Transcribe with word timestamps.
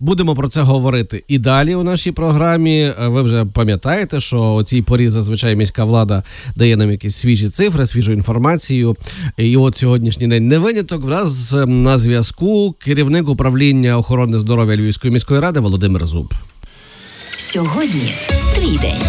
будемо 0.00 0.34
про 0.34 0.48
це 0.48 0.60
говорити 0.60 1.24
і 1.28 1.38
далі 1.38 1.74
у 1.74 1.82
нашій 1.82 2.12
програмі. 2.12 2.78
Е, 2.80 3.08
Ви 3.08 3.22
вже 3.22 3.44
пам'ятаєте, 3.44 4.20
що 4.20 4.40
о 4.42 4.62
цій 4.62 4.82
порі 4.82 5.08
зазвичай 5.08 5.56
міська 5.56 5.84
влада 5.84 6.22
дає 6.56 6.76
нам 6.76 6.90
якісь 6.90 7.16
свіжі 7.16 7.48
цифри, 7.48 7.86
свіжу 7.86 8.12
інформацію. 8.12 8.96
І 9.36 9.56
от 9.56 9.76
сьогоднішній 9.76 10.28
день 10.28 10.48
не 10.48 10.58
виняток. 10.58 11.04
В 11.04 11.08
нас 11.08 11.52
е, 11.54 11.66
на 11.66 11.98
зв'язку 11.98 12.74
керівник 12.78 13.28
управління 13.28 13.98
охорони 13.98 14.38
здоров'я 14.38 14.76
Львівської 14.76 15.12
міської 15.12 15.40
ради 15.40 15.60
Володимир 15.60 16.06
Зуб. 16.06 16.34
Сьогодні 17.36 18.12
твій 18.54 18.78
день. 18.78 19.02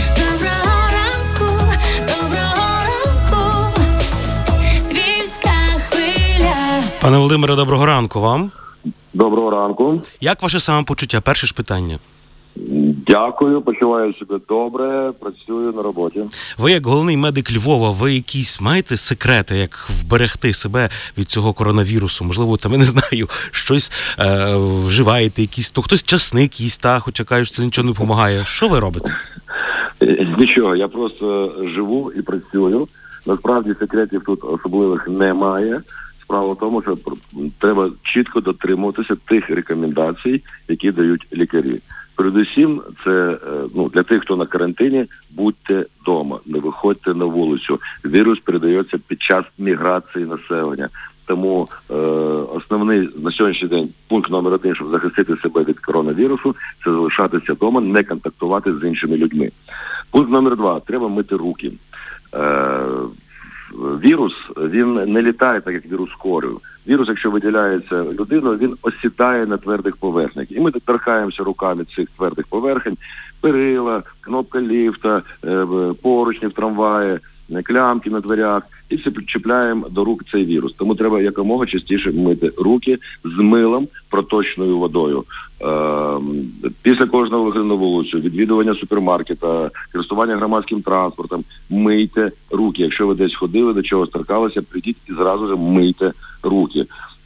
Пане 7.01 7.17
Володимире, 7.17 7.55
доброго 7.55 7.85
ранку 7.85 8.21
вам. 8.21 8.51
Доброго 9.13 9.49
ранку. 9.51 10.01
Як 10.21 10.43
ваше 10.43 10.59
самопочуття? 10.59 11.21
Перше 11.21 11.47
ж 11.47 11.53
питання. 11.53 11.99
Дякую, 13.07 13.61
почуваю 13.61 14.13
себе 14.13 14.39
добре, 14.49 15.11
працюю 15.19 15.71
на 15.73 15.81
роботі. 15.81 16.23
Ви, 16.57 16.71
як 16.71 16.85
головний 16.85 17.17
медик 17.17 17.51
Львова, 17.55 17.91
ви 17.91 18.13
якісь 18.13 18.61
маєте 18.61 18.97
секрети, 18.97 19.57
як 19.57 19.87
вберегти 19.89 20.53
себе 20.53 20.89
від 21.17 21.29
цього 21.29 21.53
коронавірусу? 21.53 22.25
Можливо, 22.25 22.57
там 22.57 22.71
я 22.71 22.77
не 22.77 22.85
знаю, 22.85 23.29
щось 23.51 23.91
е, 24.19 24.55
вживаєте, 24.57 25.41
якісь 25.41 25.69
то 25.69 25.81
хтось 25.81 26.03
часник 26.03 26.59
їсть, 26.61 26.81
та, 26.81 26.99
хоча 26.99 27.23
кажуть, 27.23 27.47
що 27.47 27.55
це 27.57 27.63
нічого 27.65 27.85
не 27.85 27.91
допомагає. 27.93 28.45
Що 28.45 28.67
ви 28.67 28.79
робите? 28.79 29.15
Е, 30.01 30.27
Нічого, 30.37 30.75
я 30.75 30.87
просто 30.87 31.55
живу 31.75 32.11
і 32.11 32.21
працюю. 32.21 32.87
Насправді 33.25 33.73
секретів 33.79 34.21
тут 34.25 34.43
особливих 34.43 35.07
немає. 35.07 35.81
Справа 36.27 36.53
в 36.53 36.57
тому, 36.57 36.81
що 36.81 36.97
треба 37.59 37.91
чітко 38.03 38.41
дотримуватися 38.41 39.15
тих 39.15 39.49
рекомендацій, 39.49 40.43
які 40.67 40.91
дають 40.91 41.27
лікарі. 41.33 41.79
Передусім, 42.15 42.81
це 43.03 43.31
е, 43.31 43.37
ну 43.75 43.89
для 43.89 44.03
тих, 44.03 44.21
хто 44.21 44.35
на 44.35 44.45
карантині, 44.45 45.05
будьте 45.31 45.85
вдома, 46.01 46.39
не 46.45 46.59
виходьте 46.59 47.13
на 47.13 47.25
вулицю. 47.25 47.79
Вірус 48.05 48.39
передається 48.39 48.97
під 49.07 49.21
час 49.21 49.43
міграції 49.57 50.25
населення. 50.25 50.89
Тому 51.25 51.67
е, 51.91 51.93
основний 52.55 53.09
на 53.23 53.31
сьогоднішній 53.31 53.67
день 53.67 53.89
пункт 54.07 54.31
номер 54.31 54.53
один, 54.53 54.75
щоб 54.75 54.89
захистити 54.89 55.35
себе 55.37 55.63
від 55.63 55.79
коронавірусу, 55.79 56.55
це 56.83 56.91
залишатися 56.91 57.53
вдома, 57.53 57.81
не 57.81 58.03
контактувати 58.03 58.73
з 58.73 58.87
іншими 58.87 59.17
людьми. 59.17 59.51
Пункт 60.11 60.31
номер 60.31 60.55
два 60.55 60.79
треба 60.79 61.07
мити 61.07 61.35
руки. 61.35 61.71
Е, 62.33 62.85
вірус 63.73 64.33
він 64.57 64.93
не 64.93 65.21
літає 65.21 65.61
так, 65.61 65.73
як 65.73 65.85
вірус 65.85 66.09
корю. 66.19 66.61
Вірус, 66.87 67.07
якщо 67.07 67.31
виділяється 67.31 68.03
людиною, 68.03 68.57
він 68.57 68.75
осідає 68.81 69.45
на 69.45 69.57
твердих 69.57 69.95
поверхнях. 69.95 70.51
І 70.51 70.59
ми 70.59 70.71
торкаємося 70.71 71.43
руками 71.43 71.85
цих 71.95 72.09
твердих 72.17 72.47
поверхень, 72.47 72.97
перила, 73.41 74.03
кнопка 74.21 74.61
ліфта, 74.61 75.21
е, 75.45 75.65
поручні 76.01 76.47
в 76.47 76.53
трамваї, 76.53 77.19
клямки 77.63 78.09
на 78.09 78.19
дверях, 78.19 78.63
і 78.89 78.95
все 78.95 79.11
чіпляємо 79.27 79.89
до 79.89 80.03
рук 80.03 80.23
цей 80.31 80.45
вірус. 80.45 80.73
Тому 80.77 80.95
треба 80.95 81.21
якомога 81.21 81.65
частіше 81.65 82.11
мити 82.11 82.51
руки 82.57 82.97
з 83.23 83.37
милом, 83.37 83.87
проточною 84.09 84.77
водою. 84.77 85.23
Ем, 85.59 86.45
Після 86.81 87.05
кожного 87.05 87.43
виходу 87.43 87.65
на 87.65 87.73
вулицю, 87.73 88.19
відвідування 88.19 88.75
супермаркета, 88.75 89.71
користування 89.91 90.35
громадським 90.35 90.81
транспортом, 90.81 91.43
мийте 91.69 92.31
руки. 92.51 92.83
Якщо 92.83 93.07
ви 93.07 93.15
десь 93.15 93.35
ходили, 93.35 93.73
до 93.73 93.81
чогось 93.81 94.09
торкалися, 94.09 94.61
прийдіть 94.61 94.97
і 95.09 95.13
зразу 95.13 95.47
ж 95.47 95.55
мийте 95.55 96.13
руки. 96.43 96.85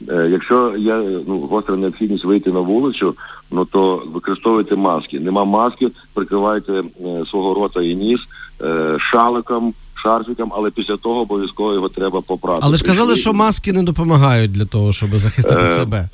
Е, 0.10 0.30
Якщо 0.32 0.78
є 0.78 1.22
ну, 1.28 1.40
гостра 1.40 1.76
необхідність 1.76 2.26
вийти 2.26 2.52
на 2.52 2.60
вулицю, 2.60 3.16
ну 3.52 3.66
то 3.66 4.04
використовуйте 4.14 4.76
маски. 4.76 5.20
Нема 5.20 5.46
маски, 5.46 5.92
прикривайте 6.14 6.74
е, 6.74 6.84
свого 7.30 7.54
рота 7.54 7.82
і 7.82 7.96
ніс 7.96 8.20
е, 8.62 8.98
шаликом, 9.00 9.74
шарфіком, 10.04 10.52
але 10.56 10.72
після 10.72 10.98
того 10.98 11.22
обов'язково 11.22 11.74
його 11.74 11.90
треба 11.90 12.22
попрати. 12.22 12.60
Але 12.64 12.78
ж 12.78 12.84
казали, 12.84 13.16
що 13.16 13.34
маски 13.34 13.74
не 13.74 13.84
допомагають 13.84 14.52
для 14.52 14.66
того, 14.66 14.94
щоб 14.94 15.18
захистити 15.18 15.64
Е, 15.64 15.68
себе. 15.68 16.10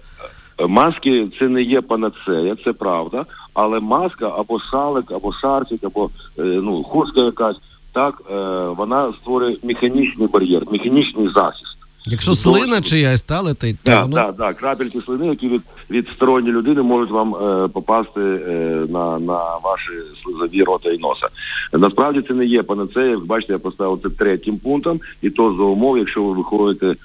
Маски 0.67 1.28
це 1.39 1.47
не 1.47 1.61
є 1.61 1.81
панацея, 1.81 2.56
це 2.66 2.73
правда. 2.73 3.25
Але 3.53 3.79
маска 3.79 4.34
або 4.38 4.59
шалик, 4.59 5.11
або 5.11 5.34
шарфік, 5.34 5.84
або 5.84 6.09
е, 6.39 6.41
ну, 6.44 6.84
хустка 6.84 7.22
якась, 7.22 7.57
так, 7.94 8.22
е, 8.31 8.34
вона 8.78 9.13
створює 9.22 9.56
механічний 9.63 10.28
бар'єр, 10.28 10.63
механічний 10.72 11.29
захист. 11.35 11.66
Якщо 12.07 12.35
слина 12.35 12.81
чиясь 12.81 13.22
та 13.22 13.41
летить, 13.41 13.78
то 13.84 13.91
Так, 13.91 14.03
воно 14.03 14.16
так, 14.16 14.38
так, 14.38 14.57
крапельки 14.57 15.01
слини, 15.01 15.28
які 15.28 15.47
від, 15.47 15.62
від 15.90 16.07
сторонньої 16.16 16.53
людини 16.53 16.81
можуть 16.81 17.12
вам 17.12 17.35
е, 17.35 17.68
попасти 17.68 18.22
е, 18.22 18.85
на, 18.90 19.19
на 19.19 19.57
ваші 19.63 19.91
слизові 20.23 20.63
рота 20.63 20.90
і 20.90 20.97
носа. 20.97 21.28
Насправді 21.73 22.22
це 22.28 22.34
не 22.34 22.46
є 22.46 22.63
панацея, 22.63 23.06
як 23.06 23.25
бачите, 23.25 23.53
я 23.53 23.59
поставив 23.59 24.00
це 24.03 24.09
третім 24.09 24.57
пунктом, 24.57 25.00
і 25.22 25.29
то 25.29 25.56
за 25.57 25.63
умов, 25.63 25.97
якщо 25.97 26.23
ви 26.23 26.34
виходите 26.34 26.88
е, 26.88 26.96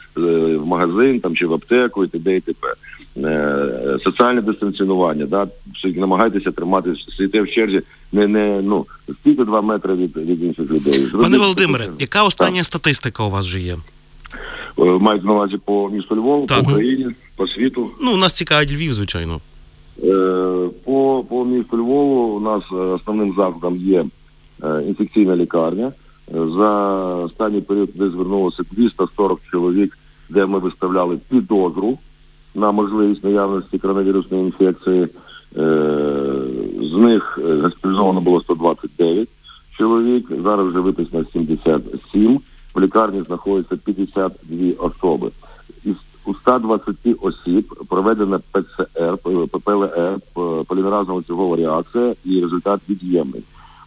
в 0.56 0.66
магазин 0.66 1.20
там, 1.20 1.36
чи 1.36 1.46
в 1.46 1.54
аптеку 1.54 2.04
і 2.04 2.08
т.д. 2.08 2.36
і 2.36 2.40
т.п. 2.40 2.68
Е, 3.16 3.98
соціальне 4.04 4.40
дистанціонування, 4.40 5.26
да, 5.26 5.48
намагайтеся 5.84 6.52
тримати, 6.52 6.94
стоїте 7.08 7.42
в 7.42 7.50
черзі, 7.50 7.82
не, 8.12 8.26
не, 8.26 8.62
ну, 8.62 8.86
стійте 9.20 9.44
два 9.44 9.62
метри 9.62 9.94
від, 9.94 10.16
від 10.16 10.42
інших 10.42 10.70
людей. 10.70 11.06
Пане 11.12 11.38
Володимире, 11.38 11.88
яка 11.98 12.24
остання 12.24 12.64
статистика 12.64 13.24
у 13.24 13.30
вас 13.30 13.46
вже 13.46 13.60
є? 13.60 13.76
Е, 14.78 14.84
Мають 14.84 15.24
на 15.24 15.32
увазі 15.32 15.58
по 15.64 15.88
місту 15.88 16.16
Львову, 16.16 16.46
Так. 16.46 16.64
по 16.64 16.70
Україні, 16.70 17.06
по 17.36 17.48
світу. 17.48 17.90
Ну, 18.00 18.16
нас 18.16 18.36
цікавить 18.36 18.72
Львів, 18.72 18.94
звичайно. 18.94 19.40
Е, 20.04 20.68
По, 20.84 21.24
по 21.28 21.44
місту 21.44 21.76
Львову 21.76 22.36
у 22.36 22.40
нас 22.40 22.72
основним 22.72 23.34
закладом 23.36 23.76
є 23.76 24.04
е, 24.64 24.82
інфекційна 24.88 25.36
лікарня. 25.36 25.92
За 26.28 26.70
останній 27.14 27.60
період 27.60 27.92
туди 27.92 28.10
звернулося 28.10 28.62
240 28.70 29.40
чоловік, 29.50 29.98
де 30.30 30.46
ми 30.46 30.58
виставляли 30.58 31.18
підозру 31.28 31.98
на 32.54 32.72
можливість 32.72 33.24
наявності 33.24 33.78
коронавірусної 33.78 34.44
інфекції. 34.44 35.08
З 36.92 36.92
них 36.96 37.38
госпіталізовано 37.62 38.20
було 38.20 38.40
129 38.40 39.28
чоловік, 39.78 40.26
зараз 40.44 40.66
вже 40.66 40.80
виписано 40.80 41.24
77. 41.32 42.40
В 42.74 42.80
лікарні 42.80 43.22
знаходиться 43.26 43.76
52 43.76 44.86
особи. 44.86 45.30
Із 45.84 45.94
у 46.26 46.34
120 46.34 46.96
осіб 47.20 47.74
проведена 47.88 48.40
ПЦР, 48.52 49.18
ППЛР, 49.52 50.18
п- 50.34 50.64
полімеразна 50.66 51.14
ланцюгова 51.14 51.56
реакція 51.56 52.14
і 52.24 52.40
результат 52.40 52.80
від'ємний. 52.88 53.42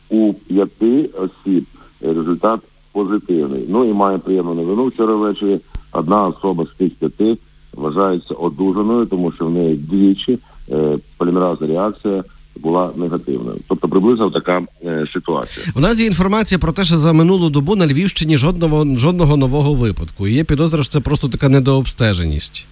У 0.10 0.34
п'яти 0.34 1.10
осіб 1.18 1.66
е, 2.04 2.14
результат 2.14 2.60
позитивний. 2.92 3.66
Ну 3.70 3.86
і 3.86 3.94
має 3.94 4.18
приємну 4.18 4.54
новину 4.54 4.86
вчора 4.86 5.16
ввечері. 5.16 5.60
Одна 5.92 6.28
особа 6.28 6.66
з 6.66 6.78
тих 6.78 6.96
п'яти 6.96 7.38
вважається 7.74 8.34
одужаною, 8.34 9.06
тому 9.06 9.32
що 9.32 9.46
в 9.46 9.52
неї 9.52 9.76
двічі 9.76 10.40
е, 10.72 10.98
полімеразна 11.18 11.68
реакція 11.68 12.24
була 12.66 12.92
негативною. 12.96 13.58
Тобто 13.68 13.88
приблизно 13.88 14.30
така 14.30 14.62
е, 14.84 15.06
ситуація. 15.14 15.66
У 15.76 15.80
нас 15.80 16.00
є 16.00 16.06
інформація 16.06 16.60
про 16.60 16.72
те, 16.72 16.84
що 16.84 16.98
за 16.98 17.14
минулу 17.14 17.50
добу 17.50 17.76
на 17.76 17.88
Львівщині 17.88 18.38
жодного 18.38 18.98
жодного 18.98 19.38
нового 19.38 19.74
випадку. 19.74 20.28
І 20.28 20.34
є 20.34 20.44
підозра, 20.44 20.84
що 20.84 20.92
це 20.92 21.00
просто 21.00 21.30
така 21.30 21.50
недообстеженість. 21.50 22.66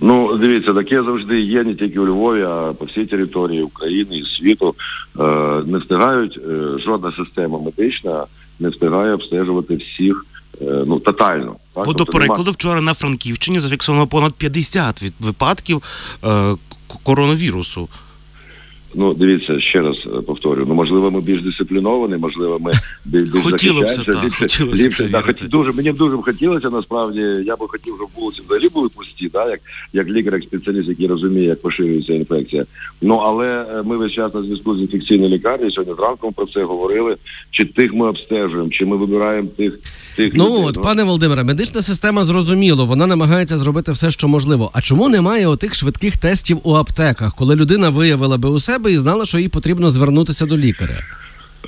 Ну, 0.00 0.38
дивіться, 0.38 0.74
таке 0.74 1.02
завжди 1.02 1.40
є 1.40 1.64
не 1.64 1.74
тільки 1.74 2.00
у 2.00 2.06
Львові, 2.06 2.42
а 2.42 2.72
по 2.78 2.84
всій 2.84 3.06
території 3.06 3.62
України 3.62 4.16
і 4.16 4.24
світу. 4.38 4.74
Е, 5.20 5.22
не 5.66 5.78
встигають, 5.78 6.38
е, 6.48 6.78
жодна 6.84 7.12
система 7.16 7.58
медична 7.58 8.24
не 8.60 8.68
встигає 8.68 9.14
обстежувати 9.14 9.76
всіх 9.76 10.26
ну, 10.86 10.98
тотально. 10.98 11.56
Так? 11.74 11.84
Бо 11.86 11.92
до 11.92 11.98
Тобто 11.98 12.18
прикладу, 12.18 12.50
вчора 12.50 12.80
на 12.80 12.94
Франківщині 12.94 13.60
зафіксовано 13.60 14.06
понад 14.06 14.32
50 14.34 15.02
від 15.02 15.12
випадків 15.20 15.82
е, 16.24 16.54
коронавірусу. 17.02 17.88
Ну, 18.94 19.14
дивіться, 19.14 19.60
ще 19.60 19.82
раз 19.82 19.96
е, 20.06 20.20
повторю. 20.20 20.64
Ну, 20.68 20.74
можливо, 20.74 21.10
ми 21.10 21.20
більш 21.20 21.42
дисципліновані, 21.42 22.16
можливо, 22.16 22.58
ми 22.58 22.72
більш 23.04 23.28
захищаємося, 23.28 24.04
ліпше, 24.74 25.08
да, 25.08 25.22
хоч, 25.22 25.42
дуже, 25.42 25.72
мені 25.72 25.92
б 25.92 25.96
дуже 25.96 26.16
б 26.16 26.22
хотілося, 26.22 26.70
насправді, 26.70 27.20
я 27.20 27.56
би 27.56 27.68
хотів, 27.68 27.94
щоб 27.96 28.08
вулиці 28.16 28.40
взагалі 28.46 28.68
були 28.68 28.88
пусті, 28.88 29.30
да, 29.32 29.50
як, 29.50 29.60
як 29.92 30.08
лікар, 30.08 30.34
як 30.34 30.42
спеціаліст, 30.42 30.88
який 30.88 31.06
розуміє, 31.06 31.46
як 31.46 31.62
поширюється 31.62 32.12
інфекція. 32.12 32.64
Ну, 33.02 33.14
але 33.14 33.46
е, 33.46 33.82
ми 33.82 33.96
весь 33.96 34.12
час 34.12 34.34
на 34.34 34.42
зв'язку 34.42 34.76
з 34.76 34.80
інфекційною 34.80 35.30
лікарнею, 35.30 35.72
сьогодні 35.72 35.94
зранку 35.94 36.26
ми 36.26 36.32
про 36.32 36.46
це 36.46 36.64
говорили, 36.64 37.16
чи 37.50 37.64
тих 37.64 37.94
ми 37.94 38.08
обстежуємо, 38.08 38.70
чи 38.70 38.86
ми 38.86 38.96
вибираємо 38.96 39.48
тих, 39.56 39.78
тих 40.16 40.32
Ну 40.34 40.44
людей. 40.44 40.64
от, 40.66 40.82
пане 40.82 41.02
Володимире, 41.02 41.44
медична 41.44 41.82
система 41.82 42.24
зрозуміло, 42.24 42.86
вона 42.86 43.06
намагається 43.06 43.58
зробити 43.58 43.92
все, 43.92 44.10
що 44.10 44.28
можливо. 44.28 44.70
А 44.74 44.80
чому 44.80 45.08
немає 45.08 45.46
отих 45.46 45.74
швидких 45.74 46.16
тестів 46.16 46.58
у 46.62 46.74
аптеках, 46.74 47.34
коли 47.34 47.56
людина 47.56 47.90
виявила 47.90 48.36
би 48.36 48.48
у 48.48 48.58
себе 48.58 48.81
і 48.90 48.98
знала, 48.98 49.26
що 49.26 49.38
їй 49.38 49.48
потрібно 49.48 49.90
звернутися 49.90 50.46
до 50.46 50.58
лікаря? 50.58 51.00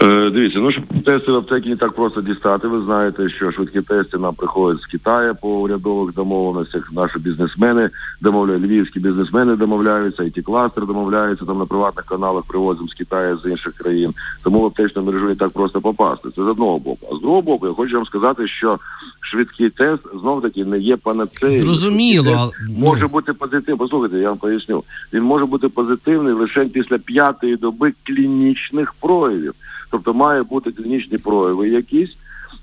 Е, 0.02 0.30
дивіться, 0.30 0.58
ну 0.58 0.72
щоб 0.72 0.84
тести 1.04 1.32
в 1.32 1.36
аптекі 1.36 1.68
не 1.68 1.76
так 1.76 1.92
просто 1.92 2.20
дістати. 2.22 2.68
Ви 2.68 2.84
знаєте, 2.84 3.30
що 3.30 3.52
швидкі 3.52 3.80
тести 3.82 4.18
нам 4.18 4.34
приходять 4.34 4.82
з 4.82 4.86
Китаю 4.86 5.34
по 5.42 5.48
урядових 5.48 6.14
домовленостях. 6.14 6.92
Наші 6.92 7.18
бізнесмени 7.18 7.90
домовляють, 8.20 8.62
львівські 8.64 9.00
бізнесмени 9.00 9.56
домовляються, 9.56 10.24
і 10.24 10.30
ті 10.30 10.42
кластери 10.42 10.86
домовляються 10.86 11.44
там 11.44 11.58
на 11.58 11.66
приватних 11.66 12.04
каналах 12.04 12.44
привозимо 12.44 12.88
з 12.88 12.94
Китаю 12.94 13.38
з 13.44 13.50
інших 13.50 13.74
країн. 13.74 14.14
Тому 14.44 14.60
в 14.60 14.64
аптечну 14.64 15.02
мережу 15.02 15.26
не 15.26 15.34
так 15.34 15.50
просто 15.50 15.80
попасти. 15.80 16.28
Це 16.36 16.42
з 16.42 16.46
одного 16.46 16.78
боку. 16.78 17.08
А 17.12 17.16
з 17.16 17.20
другого 17.20 17.42
боку, 17.42 17.66
я 17.66 17.72
хочу 17.74 17.96
вам 17.96 18.06
сказати, 18.06 18.48
що 18.48 18.78
швидкий 19.20 19.70
тест 19.70 20.02
знов 20.20 20.42
таки 20.42 20.64
не 20.64 20.78
є 20.78 20.96
панацеєю. 20.96 21.64
Зрозуміло, 21.64 22.34
але- 22.38 22.78
може 22.78 23.06
бути 23.06 23.32
позитивний. 23.32 23.78
Послухайте, 23.78 24.18
я 24.18 24.28
вам 24.28 24.38
поясню. 24.38 24.82
Він 25.12 25.22
може 25.22 25.46
бути 25.46 25.68
позитивний 25.68 26.32
лише 26.32 26.64
після 26.64 26.98
п'ятої 26.98 27.56
доби 27.56 27.92
клінічних 28.06 28.94
проявів. 29.00 29.54
Тобто 29.94 30.14
має 30.14 30.42
бути 30.42 30.72
клінічні 30.72 31.18
прояви 31.18 31.68
якісь, 31.68 32.16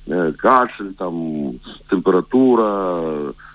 е, 0.10 0.34
кашель, 0.38 0.92
там, 1.00 1.46
температура, 1.90 3.02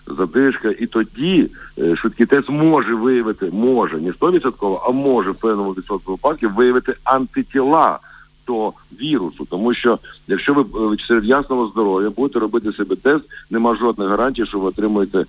задишка, 0.07 0.75
і 0.79 0.87
тоді 0.87 1.51
е, 1.79 1.97
швидкий 1.97 2.27
тест 2.27 2.49
може 2.49 2.95
виявити, 2.95 3.51
може, 3.53 3.99
не 3.99 4.11
100%, 4.11 4.81
а 4.87 4.91
може 4.91 5.31
в 5.31 5.35
певному 5.35 5.73
відсотку 5.73 6.13
випадків 6.13 6.55
виявити 6.55 6.95
антитіла 7.05 7.99
до 8.47 8.73
вірусу. 9.01 9.47
Тому 9.51 9.75
що 9.75 9.99
якщо 10.29 10.55
ви 10.55 10.63
е, 10.63 10.97
серед 11.09 11.25
ясного 11.25 11.67
здоров'я 11.67 12.11
будете 12.11 12.39
робити 12.39 12.73
себе 12.73 12.97
тест, 12.97 13.25
нема 13.51 13.77
жодних 13.77 14.09
гарантій, 14.09 14.47
що 14.47 14.59
ви 14.59 14.69
отримуєте 14.69 15.25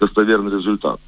достовірний 0.00 0.54
результат. 0.54 0.98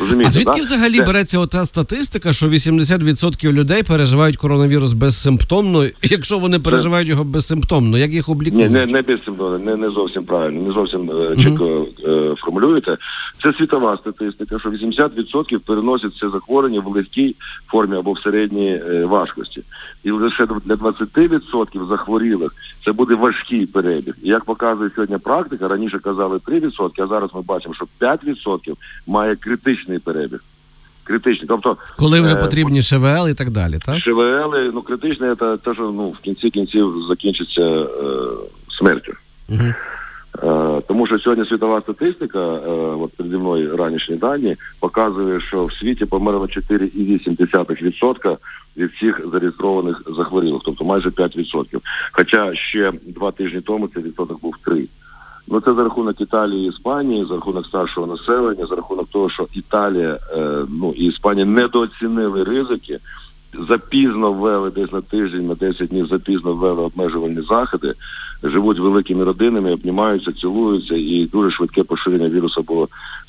Розумієте, 0.00 0.28
А 0.28 0.32
звідки 0.32 0.56
да? 0.56 0.62
взагалі 0.62 0.98
Це- 0.98 1.04
береться 1.04 1.38
ота 1.38 1.64
статистика, 1.64 2.32
що 2.32 2.48
80% 2.48 3.52
людей 3.52 3.82
переживають 3.82 4.36
коронавірус 4.36 4.92
безсимптомно, 4.92 5.86
якщо 6.02 6.38
вони 6.38 6.58
переживають 6.58 7.08
його 7.08 7.24
безсимптомно, 7.24 7.98
як 7.98 8.10
їх 8.10 8.28
Ні, 8.28 8.68
не, 8.68 8.86
не 8.86 9.02
безсимптомно, 9.02 9.58
не, 9.58 9.76
не 9.76 9.90
зовсім 9.90 10.24
правильно, 10.24 10.62
не 10.62 10.72
зовсім 10.72 11.10
е, 11.10 11.36
чітко 11.36 11.86
е, 12.06 12.34
формулюєте. 12.38 12.96
Це 13.42 13.52
світова 13.52 13.96
статистика, 13.96 14.58
що 14.58 14.70
80% 14.70 15.58
переносять 15.58 16.14
це 16.20 16.28
захворювання 16.28 16.80
в 16.80 16.86
легкій 16.86 17.36
формі 17.70 17.96
або 17.96 18.12
в 18.12 18.18
середній 18.18 18.70
е, 18.70 19.04
важкості. 19.04 19.62
І 20.04 20.10
лише 20.10 20.46
для 20.46 20.74
20% 20.74 21.88
захворілих 21.88 22.54
це 22.84 22.92
буде 22.92 23.14
важкий 23.14 23.66
перебіг. 23.66 24.14
І 24.22 24.28
як 24.28 24.44
показує 24.44 24.90
сьогодні 24.94 25.18
практика, 25.18 25.68
раніше 25.68 25.98
казали 25.98 26.38
3%, 26.38 26.90
а 27.02 27.06
зараз 27.06 27.30
ми 27.34 27.42
бачимо, 27.42 27.74
що 27.74 27.86
5% 28.00 28.74
має 29.06 29.34
критичний 29.82 29.98
перебіг. 29.98 30.40
Критичний. 31.04 31.48
Тобто 31.48 31.76
Коли 31.96 32.20
вже 32.20 32.32
е, 32.32 32.36
потрібні 32.36 32.82
ШВЛ 32.82 33.28
і 33.28 33.34
так 33.34 33.50
далі, 33.50 33.78
так? 33.84 34.00
ШВЛ, 34.00 34.54
ну 34.74 34.82
критичне 34.82 35.34
це 35.34 35.56
те, 35.56 35.74
що 35.74 35.82
ну, 35.82 36.08
в 36.08 36.18
кінці 36.18 36.50
кінців 36.50 36.94
закінчиться 37.08 37.62
е, 37.62 37.86
смертю. 38.78 39.12
Угу. 39.48 39.74
Е, 40.42 40.82
тому 40.88 41.06
що 41.06 41.18
сьогодні 41.18 41.46
світова 41.46 41.80
статистика, 41.80 42.38
е, 42.38 42.68
от 43.00 43.16
переді 43.16 43.36
мною 43.36 43.76
ранішні 43.76 44.16
дані, 44.16 44.56
показує, 44.80 45.40
що 45.40 45.64
в 45.66 45.72
світі 45.72 46.04
померло 46.04 46.46
4,8% 46.46 48.36
від 48.76 48.90
всіх 48.90 49.20
зареєстрованих 49.32 50.02
захворілих, 50.16 50.62
тобто 50.64 50.84
майже 50.84 51.08
5%. 51.08 51.80
Хоча 52.12 52.54
ще 52.54 52.92
два 53.06 53.32
тижні 53.32 53.60
тому 53.60 53.88
цей 53.88 54.02
відсоток 54.02 54.40
був 54.40 54.56
3%. 54.66 54.86
Ну 55.48 55.60
це 55.60 55.74
за 55.74 55.84
рахунок 55.84 56.20
Італії 56.20 56.66
і 56.66 56.68
Іспанії, 56.68 57.26
за 57.28 57.34
рахунок 57.34 57.66
старшого 57.66 58.06
населення, 58.06 58.66
за 58.66 58.76
рахунок 58.76 59.08
того, 59.12 59.30
що 59.30 59.46
Італія 59.52 60.18
е, 60.36 60.64
ну 60.68 60.94
і 60.96 61.04
Іспанія 61.04 61.46
недооцінили 61.46 62.44
ризики, 62.44 62.98
запізно 63.68 64.32
ввели 64.32 64.70
десь 64.70 64.92
на 64.92 65.00
тиждень, 65.00 65.46
на 65.46 65.54
10 65.54 65.88
днів 65.88 66.06
запізно 66.06 66.52
ввели 66.52 66.82
обмежувальні 66.82 67.40
заходи, 67.48 67.94
живуть 68.42 68.78
великими 68.78 69.24
родинами, 69.24 69.72
обнімаються, 69.72 70.32
цілуються, 70.32 70.94
і 70.94 71.28
дуже 71.32 71.50
швидке 71.50 71.82
поширення 71.82 72.28
вірусу 72.28 72.62
було 72.62 72.88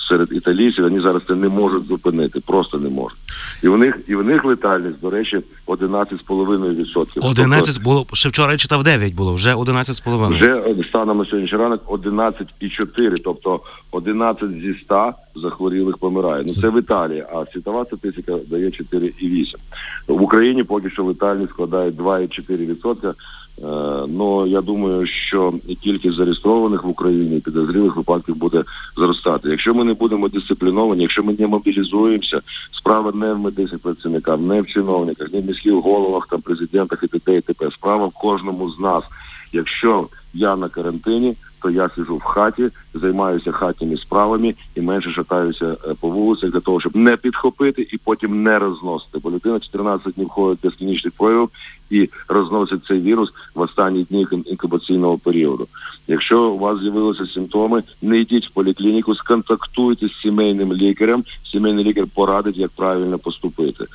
серед 0.09 0.31
італійців. 0.31 0.83
Вони 0.83 1.01
зараз 1.01 1.21
це 1.27 1.35
не 1.35 1.49
можуть 1.49 1.87
зупинити, 1.87 2.39
просто 2.39 2.77
не 2.77 2.89
можуть. 2.89 3.17
І 3.63 3.67
в 3.67 3.77
них 3.77 3.99
і 4.07 4.15
в 4.15 4.23
них 4.23 4.45
летальність, 4.45 4.99
до 5.01 5.09
речі, 5.09 5.41
11,5%. 5.67 7.29
11 7.29 7.83
було, 7.83 8.05
ще 8.13 8.29
вчора 8.29 8.51
я 8.51 8.57
читав 8.57 8.83
9 8.83 9.15
було, 9.15 9.33
вже 9.33 9.53
11,5%. 9.53 10.27
Вже 10.27 10.55
е, 10.55 10.83
станом 10.89 11.17
на 11.17 11.25
сьогоднішній 11.25 11.57
ранок 11.57 11.81
11,4, 11.87 13.15
тобто 13.23 13.59
11 13.91 14.49
зі 14.51 14.73
100 14.83 15.13
захворілих 15.35 15.97
помирає. 15.97 16.43
Ну 16.47 16.53
це 16.53 16.69
в 16.69 16.79
Італії, 16.79 17.25
а 17.33 17.45
світова 17.53 17.85
статистика 17.85 18.35
дає 18.47 18.65
4,8. 18.65 19.55
В 20.07 20.21
Україні 20.21 20.63
поки 20.63 20.89
що 20.89 21.03
летальність 21.03 21.51
складає 21.51 21.91
2,4%. 21.91 23.13
Ну 24.07 24.47
я 24.47 24.61
думаю, 24.61 25.07
що 25.07 25.53
кількість 25.81 26.15
зареєстрованих 26.15 26.83
в 26.83 26.87
Україні 26.87 27.39
підозрілих 27.39 27.95
випадків 27.95 28.35
буде 28.35 28.63
зростати. 28.97 29.49
Якщо 29.49 29.73
ми 29.73 29.83
не 29.83 29.93
будемо 29.93 30.29
дисципліновані, 30.29 31.01
якщо 31.01 31.23
ми 31.23 31.35
не 31.39 31.47
мобілізуємося, 31.47 32.41
справа 32.71 33.11
не 33.15 33.33
в 33.33 33.39
медичних 33.39 33.81
працівниках, 33.81 34.39
не 34.39 34.61
в 34.61 34.67
чиновниках, 34.67 35.33
не 35.33 35.41
в 35.41 35.45
міських 35.45 35.73
головах, 35.73 36.27
там 36.27 36.41
президентах 36.41 37.03
і 37.03 37.07
т.д. 37.07 37.37
і 37.37 37.41
т.п. 37.41 37.69
Справа 37.71 38.05
в 38.05 38.11
кожному 38.11 38.71
з 38.71 38.79
нас. 38.79 39.03
Якщо 39.53 40.07
я 40.33 40.55
на 40.55 40.69
карантині, 40.69 41.35
то 41.63 41.69
я 41.69 41.89
сиджу 41.95 42.17
в 42.17 42.23
хаті, 42.23 42.69
займаюся 42.93 43.51
хатніми 43.51 43.97
справами 43.97 44.55
і 44.75 44.81
менше 44.81 45.11
шатаюся 45.11 45.65
е, 45.65 45.93
по 45.99 46.09
вулицях 46.09 46.51
для 46.51 46.59
того, 46.59 46.79
щоб 46.79 46.95
не 46.95 47.17
підхопити 47.17 47.87
і 47.91 47.97
потім 47.97 48.43
не 48.43 48.59
розносити. 48.59 49.19
Бо 49.23 49.31
людина 49.31 49.59
14 49.59 50.13
днів 50.13 50.29
ходить 50.29 50.59
без 50.63 50.73
клінічних 50.73 51.13
проявів 51.13 51.49
і 51.89 52.09
розносить 52.27 52.85
цей 52.87 53.01
вірус 53.01 53.29
в 53.55 53.61
останні 53.61 54.03
дні 54.03 54.27
інкубаційного 54.45 55.17
періоду. 55.17 55.67
Якщо 56.07 56.43
у 56.43 56.59
вас 56.59 56.79
з'явилися 56.79 57.25
симптоми, 57.33 57.83
не 58.01 58.19
йдіть 58.19 58.47
в 58.47 58.51
поліклініку, 58.51 59.15
сконтактуйте 59.15 60.07
з 60.07 60.21
сімейним 60.21 60.73
лікарем. 60.73 61.23
Сімейний 61.51 61.85
лікар 61.85 62.05
порадить, 62.15 62.57
як 62.57 62.71
правильно 62.71 63.19
поступити. 63.19 63.85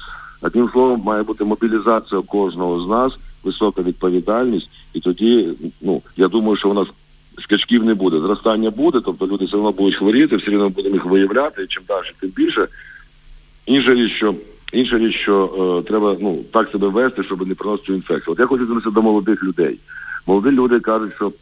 Одним 0.41 0.69
словом, 0.73 1.03
має 1.05 1.23
бути 1.23 1.45
мобілізація 1.45 2.21
кожного 2.21 2.85
з 2.85 2.89
нас, 2.89 3.13
висока 3.45 3.83
відповідальність, 3.83 4.69
і 4.95 5.01
тоді, 5.01 5.49
ну, 5.81 6.03
я 6.17 6.29
думаю, 6.29 6.57
що 6.57 6.71
у 6.71 6.75
нас 6.75 6.89
скачків 7.43 7.85
не 7.85 7.95
буде. 7.95 8.21
Зростання 8.21 8.71
буде, 8.71 9.01
тобто 9.05 9.27
люди 9.27 9.45
все 9.45 9.57
одно 9.57 9.73
будуть 9.73 9.97
хворіти, 9.97 10.37
все 10.37 10.51
одно 10.51 10.69
будемо 10.69 10.95
їх 10.95 11.05
виявляти, 11.05 11.63
і 11.63 11.67
чим 11.67 11.83
далі, 11.89 12.07
тим 12.21 12.31
більше. 12.31 12.69
Інша 13.67 13.95
річ, 13.95 14.13
що 14.13 14.35
інша 14.73 14.99
річ, 14.99 15.17
що 15.17 15.45
е, 15.85 15.89
треба 15.89 16.17
ну, 16.21 16.39
так 16.53 16.69
себе 16.71 16.89
вести, 16.89 17.25
щоб 17.25 17.49
не 17.49 17.55
приносити 17.55 17.93
інфекцію. 17.93 18.33
От 18.33 18.39
я 18.39 18.47
хочу 18.47 18.65
звернутися 18.65 18.95
до 18.95 19.03
молодих 19.03 19.45
людей. 19.45 19.79
Молоді 20.27 20.51
люди 20.51 20.81
кажуть, 20.81 21.15
що 21.17 21.33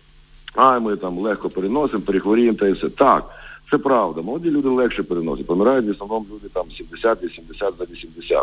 а 0.55 0.79
ми 0.79 0.97
там 0.97 1.19
легко 1.19 1.51
переносимо, 1.51 2.03
перехворіємо 2.03 2.59
та 2.59 2.69
і 2.69 2.73
все. 2.73 2.89
Так, 2.89 3.25
це 3.71 3.79
правда. 3.79 4.23
Молоді 4.23 4.51
люди 4.51 4.69
легше 4.69 5.03
переносять. 5.03 5.47
Помирають 5.47 5.87
в 5.87 5.91
основному 5.91 6.27
люди 6.33 6.49
там 6.53 6.65
70, 6.79 7.23
80 7.23 7.75
за 7.79 7.85
80. 7.85 8.43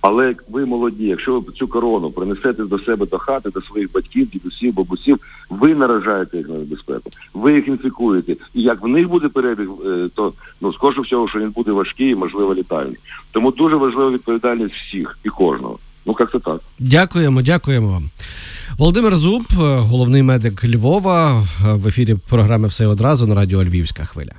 Але 0.00 0.34
ви 0.48 0.66
молоді, 0.66 1.04
якщо 1.04 1.40
ви 1.40 1.52
цю 1.52 1.68
корону 1.68 2.10
принесете 2.10 2.64
до 2.64 2.78
себе 2.78 3.06
до 3.06 3.18
хати, 3.18 3.50
до 3.50 3.62
своїх 3.62 3.92
батьків, 3.92 4.28
дідусів, 4.28 4.74
бабусів, 4.74 5.18
ви 5.50 5.74
наражаєте 5.74 6.36
їх 6.38 6.48
на 6.48 6.54
небезпеку. 6.54 7.10
Ви 7.34 7.54
їх 7.54 7.68
інфікуєте. 7.68 8.36
І 8.54 8.62
як 8.62 8.82
в 8.82 8.86
них 8.88 9.08
буде 9.08 9.28
перебіг, 9.28 9.68
е, 9.86 10.08
то 10.14 10.32
ну 10.60 10.72
скоріше 10.72 11.00
всього, 11.00 11.28
що 11.28 11.38
він 11.38 11.50
буде 11.50 11.72
важкий 11.72 12.10
і 12.10 12.14
можливо 12.14 12.54
літальний. 12.54 12.96
Тому 13.32 13.50
дуже 13.50 13.76
важлива 13.76 14.10
відповідальність 14.10 14.74
всіх 14.74 15.18
і 15.24 15.28
кожного. 15.28 15.78
Ну 16.06 16.16
як 16.20 16.32
це 16.32 16.38
так. 16.38 16.60
Дякуємо, 16.78 17.42
дякуємо 17.42 17.88
вам. 17.88 18.10
Володимир 18.78 19.16
Зуб, 19.16 19.44
е, 19.52 19.56
головний 19.78 20.22
медик 20.22 20.64
Львова, 20.64 21.46
в 21.62 21.86
ефірі 21.86 22.16
програми 22.28 22.68
Все 22.68 22.86
одразу 22.86 23.26
на 23.26 23.34
радіо 23.34 23.64
Львівська 23.64 24.04
хвиля. 24.04 24.32